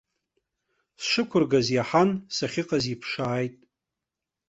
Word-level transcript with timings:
Сшықәыргаз 1.01 1.67
иаҳан, 1.75 2.09
сахьыҟаз 2.35 2.83
иԥшааит. 2.93 3.55